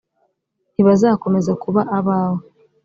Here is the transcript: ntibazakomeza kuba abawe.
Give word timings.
ntibazakomeza 0.73 1.51
kuba 1.63 1.81
abawe. 1.97 2.41